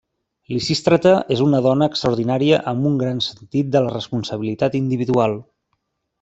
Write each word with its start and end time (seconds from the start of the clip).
Lisístrata 0.51 1.11
és 1.35 1.43
una 1.47 1.59
dona 1.65 1.87
extraordinària 1.93 2.63
amb 2.73 2.89
un 2.93 2.97
gran 3.03 3.21
sentit 3.27 3.71
de 3.77 3.83
la 3.85 3.93
responsabilitat 3.93 4.81
individual. 4.83 5.39